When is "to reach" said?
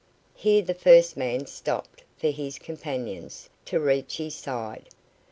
3.65-4.17